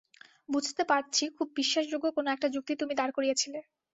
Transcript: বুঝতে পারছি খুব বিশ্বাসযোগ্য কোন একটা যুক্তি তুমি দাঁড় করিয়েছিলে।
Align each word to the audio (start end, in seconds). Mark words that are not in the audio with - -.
বুঝতে 0.49 0.83
পারছি 0.89 1.23
খুব 1.35 1.47
বিশ্বাসযোগ্য 1.55 2.05
কোন 2.15 2.25
একটা 2.29 2.47
যুক্তি 2.53 2.73
তুমি 2.81 2.93
দাঁড় 2.95 3.13
করিয়েছিলে। 3.17 3.59